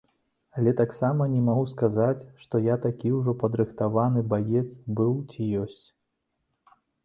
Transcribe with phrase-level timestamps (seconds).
[0.59, 4.67] Але таксама не магу сказаць, што я такі ўжо падрыхтаваны баец
[4.99, 5.83] быў ці ёсць.